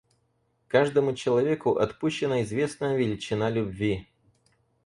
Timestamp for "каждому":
0.67-1.13